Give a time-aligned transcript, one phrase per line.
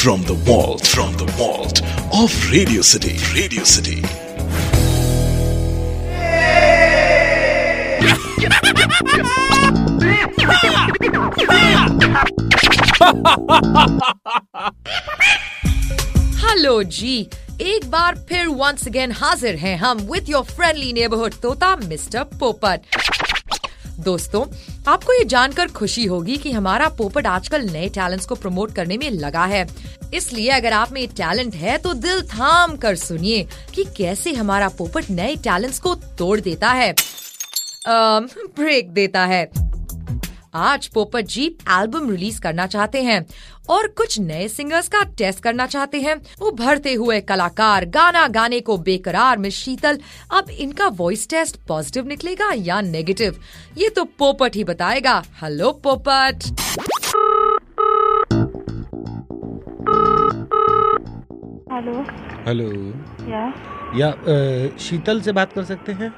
[0.00, 1.80] from the vault from the vault
[2.12, 3.16] of Radio City.
[3.34, 4.02] Radio City.
[16.46, 17.18] Hello ji
[17.60, 22.86] एक बार फिर once again हाजिर हैं हम with your friendly neighbourhood tota mister Popat
[24.01, 24.45] दोस्तों,
[24.87, 29.09] आपको ये जानकर खुशी होगी कि हमारा पोपट आजकल नए टैलेंट्स को प्रमोट करने में
[29.09, 29.67] लगा है।
[30.13, 35.09] इसलिए अगर आप में टैलेंट है तो दिल थाम कर सुनिए कि कैसे हमारा पोपट
[35.09, 36.93] नए टैलेंट्स को तोड़ देता है।
[37.87, 39.45] ब्रेक देता है।
[40.53, 43.25] आज पोपट जी एल्बम रिलीज़ करना चाहते हैं
[43.69, 48.77] और कुछ नए सिंगर्स का टेस्ट करना चाहते हैं। उभरते हुए कलाकार गाना गाने को
[48.77, 49.99] बेकरार में शीतल
[50.33, 53.39] अब इनका वॉइस टेस्ट पॉजिटिव निकलेगा या नेगेटिव
[53.77, 56.43] ये तो पोपट ही बताएगा। हेलो पोपट।
[61.71, 62.01] हेलो
[62.47, 62.69] हेलो
[63.29, 63.45] या
[63.95, 66.13] या अ, शीतल से बात कर सकते हैं?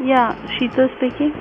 [0.00, 1.32] या शीतल स्पीकिंग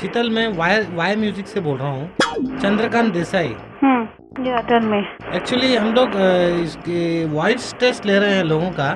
[0.00, 4.98] शीतल मैं वाई वाई म्यूज़िक से बोल रहा हूँ। चंद्रकांत देसाई। हम्म या मी
[5.36, 6.16] एक्चुअली हम लोग
[6.62, 8.88] इसके वॉइस टेस्ट ले रहे हैं लोगों का।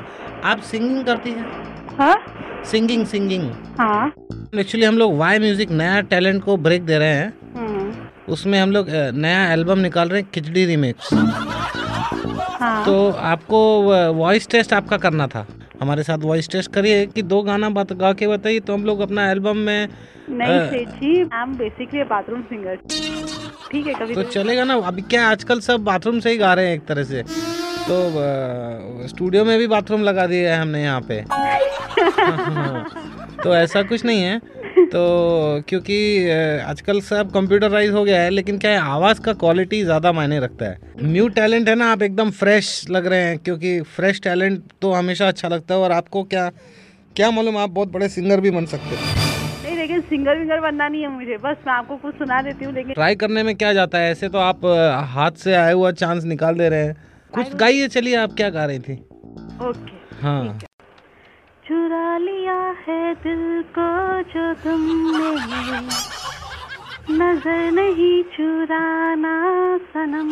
[0.45, 1.47] आप सिंगिंग करती हैं?
[1.99, 2.17] हाँ?
[2.65, 4.13] सिंगिंग सिंगिंग हाँ।
[4.55, 8.73] एक्चुअली हम लोग वाई म्यूज़िक नया टैलेंट को ब्रेक दे रहे हैं। हम्म। उसमें हम
[8.73, 11.13] लोग नया एल्बम निकाल रहे हैं खिचड़ी रिमिक्स
[12.61, 13.61] हाँ। तो आपको
[14.15, 15.47] वॉइस टेस्ट आपका करना था।
[15.81, 19.01] हमारे साथ वॉइस टेस्ट करिए कि दो गाना बात गा के बताइए तो हम लोग
[19.01, 19.89] अपना एल्बम में
[20.31, 22.77] नहीं सेठ जी I am basically bathroom singer
[23.71, 26.67] ठीक है कभी तो चलेगा ना अभी क्या आजकल सब बाथरूम से ही गा रहे
[26.67, 27.23] हैं एक तरह से।
[27.89, 31.21] तो स्टूडियो में भी बाथरूम लगा दिया है हमने यहाँ पे।
[33.43, 34.41] तो ऐसा कुछ नहीं है।
[34.89, 35.99] तो क्योंकि
[36.61, 40.67] आजकल सब कंप्यूटराइज हो गया है लेकिन क्या है आवाज़ का क्वालिटी ज़्यादा मायने रखता
[40.67, 44.93] है। न्यू टैलेंट है ना आप एकदम फ्रेश लग रहे हैं क्योंकि फ्रेश टैलेंट तो
[44.93, 46.49] हमेशा अच्छा लगता है और आपको क्या
[47.17, 49.17] क्या मालूम आप बहुत बड़े सिंगर भी बन सकते हैं।
[49.65, 52.75] नहीं लेकिन सिंगर विंगर बनना नहीं है मुझे बस मैं आपको कुछ सुना देती हूँ
[52.75, 54.65] लेकिन ट्राई करने में क्या जाता है ऐसे तो आप
[55.11, 56.97] हाथ से आया हुआ चांस निकाल दे रहे हैं।
[57.33, 58.95] कुछ गाइए चलिए आप क्या गा रही थी?
[59.63, 60.59] ओके हाँ।
[62.19, 63.89] लिया है दिल को
[64.33, 65.81] जो तुमने
[67.11, 69.37] नज़र नहीं चुराना
[69.93, 70.31] सनम।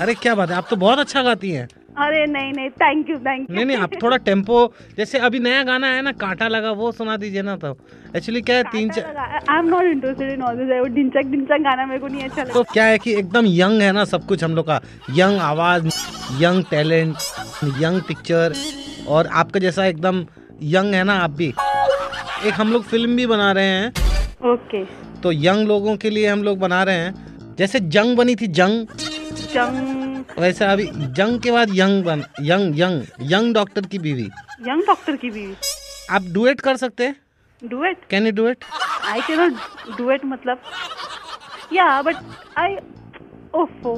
[0.00, 0.56] अरे क्या बात है?
[0.56, 3.76] आप तो बहुत अच्छा गाती हैं। अरे नहीं नहीं थैंक यू थैंक यू नहीं नहीं
[3.76, 4.58] आप थोड़ा टेंपो
[4.96, 7.76] जैसे अभी नया गाना है ना कांटा लगा वो सुना दीजिए ना तो।
[8.16, 11.62] एक्चुअली क्या है तीन चार I am not interested in all this वो डिंचक डिंचक
[11.64, 14.26] गाना मेरे को नहीं अच्छा लगता। तो क्या है कि एकदम यंग है ना सब
[14.26, 14.80] कुछ हम लोग का।
[15.16, 15.88] यंग आवाज़
[16.42, 17.16] यंग टैलेंट
[17.82, 18.54] यंग पिक्चर
[19.08, 20.24] और आपका जैसा एकदम
[20.62, 21.48] यंग है ना आप भी?
[22.44, 23.88] एक हम लोग फ़िल्म भी बना रहे हैं।
[24.52, 24.84] ओके।
[25.20, 28.86] तो यंग लोगों के लिए हम लोग बना रहे हैं। जैसे जंग बनी थी जंग।
[29.54, 34.28] जंग। वैसे अभी जंग के बाद यंग बन यंग यंग यंग डॉक्टर की बीवी।
[34.68, 35.54] यंग डॉक्टर की बीवी।
[36.10, 37.16] आप डुएट कर सकते हैं।
[37.62, 38.04] Duet?
[38.10, 38.64] Can you do it
[39.04, 40.60] I can not duet मतलब।
[41.72, 42.16] या बट
[42.58, 42.76] आई
[43.54, 43.94] ओफो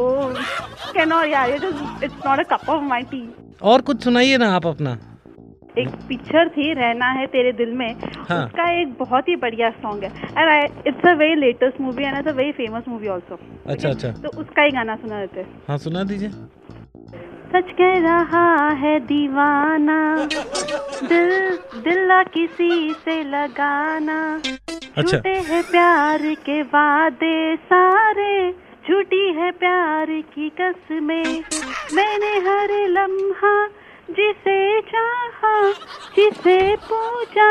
[0.94, 3.28] कैन नॉट यार it is it's not a cup of my tea
[3.62, 4.98] और कुछ सुनाइए ना आप अपना।
[5.80, 7.88] एक पिक्चर थी रहना है तेरे दिल में
[8.28, 12.16] हाँ। उसका एक बहुत ही बढ़िया सॉन्ग है। And it's a very latest movie and
[12.18, 15.62] it's a very famous movie also अच्छा अच्छा। तो उसका ही गाना सुना देते। हैं
[15.68, 16.30] हाँ सुना दीजिए।
[17.52, 19.98] सच कह रहा है दीवाना
[21.02, 21.30] दिल
[21.84, 24.18] दिल किसी से लगाना।
[24.96, 28.34] अच्छा। झूठे है प्यार के वादे सारे
[28.88, 31.24] झूठी है प्यार की कसमें।
[31.94, 33.54] मैंने हर लम्हा
[34.10, 35.54] जिसे चाहा
[36.16, 37.50] जिसे पूछा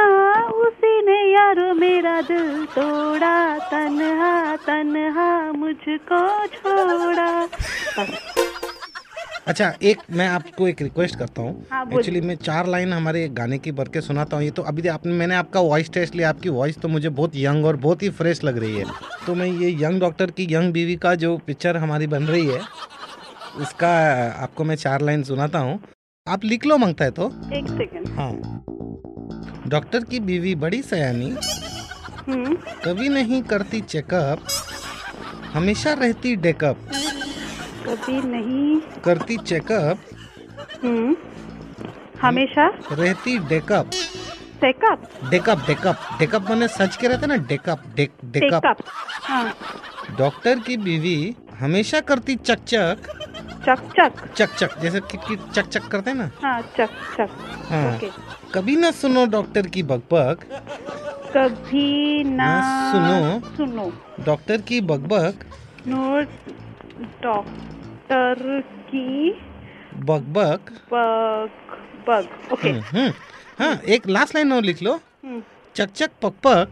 [0.60, 3.38] उसी ने यारो मेरा दिल तोड़ा।
[3.70, 7.30] तन्हा तन्हा मुझको छोड़ा।
[9.48, 13.58] अच्छा एक मैं आपको एक रिक्वेस्ट करता हूँ। हाँ, एक्चुअली मैं चार लाइन हमारे गाने
[13.58, 16.50] की भर के सुनाता हूँ। ये तो अभी आपने मैंने आपका वॉइस टेस्ट लिया। आपकी
[16.50, 18.86] वॉइस तो मुझे बहुत यंग और बहुत ही फ्रेश लग रही है।
[19.26, 22.60] तो मैं ये यंग डॉक्टर की यंग बीवी का जो पिक्चर हमारी बन रही है
[23.60, 23.90] उसका
[24.44, 25.80] आपको मैं चार लाइन सुनाता हूँ।
[26.30, 28.64] आप लिख लो माँगता है तो। एक सेकंड हाँ।
[29.68, 31.36] डॉक्टर की बीवी बड़ी सयानी।
[32.28, 32.56] हम्म।
[32.86, 34.40] कभी नहीं करती चेकअप
[35.54, 36.78] हमेशा रहती डेकअप
[37.88, 40.00] कभी नहीं। करती चेकअप
[40.84, 41.16] हम्म।
[42.22, 43.90] हमेशा। रहती डेकअप
[44.62, 48.78] चेकअप डेकअप डेकअप डेकअप मैंने सच के रहते ना डेकअप डेक डेकअप
[49.24, 49.54] हाँ।
[50.18, 52.96] डॉक्टर की बीवी हमेशा करती चक
[53.70, 56.32] चक चक। चक चक चक जैसे किट किट चक चक करते हैं ना?
[56.44, 57.30] हाँ चक चक।
[57.72, 58.10] हाँ। ओके।
[58.54, 60.40] कभी ना सुनो डॉक्टर की बकबक।
[61.38, 63.94] कभी ना ना सुनो। सुनो।
[64.24, 65.34] डॉक्टर की बकबक।
[65.88, 66.22] नो
[67.22, 69.40] डॉक्टर की
[70.06, 70.60] bug, bug.
[72.52, 72.68] Okay.
[72.68, 73.14] Hmm, hmm.
[73.60, 75.42] हाँ एक लास्ट लाइन और लिख लो। Hmm.
[75.76, 76.68] चक चक पक पक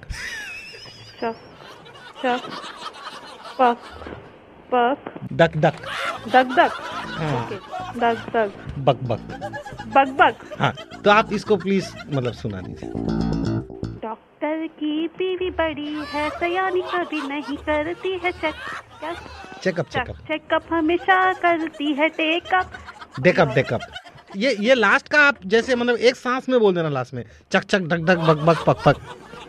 [1.19, 1.35] Chuck,
[2.21, 2.41] chuck,
[3.59, 3.77] buck,
[4.73, 4.97] buck,
[5.33, 5.73] duck duck.
[6.27, 6.86] duck, duck.
[7.17, 8.51] Duck, duck.
[8.87, 9.19] Buck buck
[9.95, 10.35] Bug, bug.
[10.59, 10.73] हाँ
[11.03, 12.89] तो आप इसको प्लीज़ मतलब सुना दीजिए।
[14.01, 18.55] डॉक्टर की बीवी बड़ी है सयानी कभी नहीं करती है चेक
[19.63, 22.77] चेकअप चेकअप चेकअप हमेशा करती है टेकअप
[23.21, 23.81] डेकअप डेकअप
[24.35, 27.63] ये ये लास्ट का आप जैसे मतलब एक सांस में बोल देना लास्ट में। चक
[27.63, 28.95] चक ढक डक बक बक पक पक।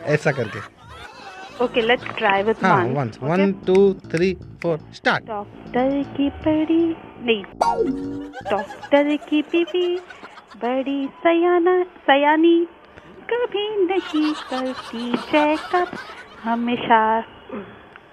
[0.06, 0.60] ऐसा करके।
[1.62, 3.76] ओके लेट्स ट्राई विद हाँ one one one two
[4.10, 4.32] three
[4.62, 6.84] four start doctor की बड़ी
[7.28, 7.42] नहीं.
[8.50, 9.96] डॉक्टर की बीवी
[10.64, 12.58] बड़ी सयाना सयानी
[13.32, 15.96] कभी नहीं करती चेकअप
[16.44, 17.00] हमेशा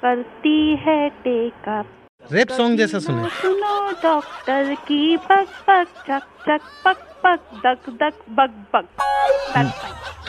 [0.01, 7.03] करती है टेकअप रेप सॉन्ग जैसा सुने। सुनो डॉक्टर की बक बक चक चक पक
[7.24, 8.86] पक दक दक बक बक.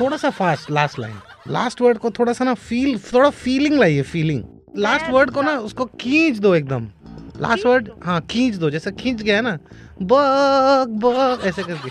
[0.00, 1.16] थोड़ा सा fast last line
[1.50, 4.42] last word को थोड़ा सा ना फील थोड़ा फीलिंग लाइए फीलिंग
[4.78, 6.88] लास्ट वर्ड को ना उसको खींच दो एकदम.
[7.40, 9.58] लास्ट वर्ड हाँ खींच दो जैसे खींच गया है ना.
[10.02, 11.88] बग बग ऐसे करके.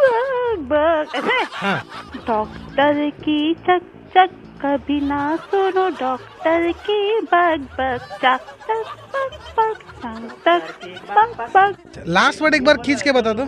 [0.00, 1.44] बक बक ऐसे?
[1.52, 1.82] हाँ.
[2.26, 3.82] डॉक्टर की चक
[4.16, 4.30] चक
[4.62, 5.88] कभी ना सुनो.
[6.00, 10.66] डॉक्टर की बग बग चक चक पक पक चक चक
[11.14, 13.44] पक पक लास्ट वर्ड एक बार खींच के बता दो.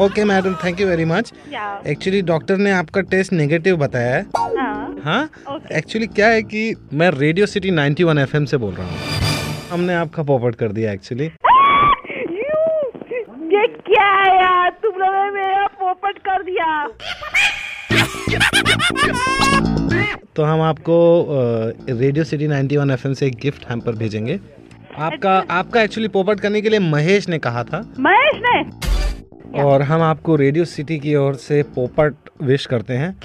[0.00, 1.32] Okay madam thank you very much
[1.86, 5.60] actually doctor ने आपका टेस्ट नेगेटिव बताया है। हाँ। हाँ?
[5.72, 8.96] एक्चुअली क्या है कि मैं रेडियो सिटी 91 एफएम से बोल रहा हूँ।
[9.70, 11.24] हमने आपका पॉपट कर दिया एक्चुअली
[13.54, 14.70] ये क्या है यार?
[14.82, 16.86] तुम लोगों ने मेरा पोपट कर दिया।
[20.36, 20.96] तो हम आपको
[21.90, 24.38] रेडियो सिटी 91 एफएम से एक गिफ्ट हम पर भेजेंगे।
[24.98, 29.62] आपका आपका एक्चुअली पोपट करने के लिए महेश ने कहा था। महेश ने?
[29.62, 33.16] और हम आपको रेडियो सिटी की ओर से पोपट विश करते हैं।